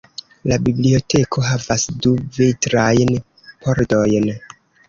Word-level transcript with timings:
La 0.51 0.55
biblioteko 0.67 1.43
havas 1.49 1.85
du 2.05 2.15
vitrajn 2.39 3.15
pordojn. 3.67 4.31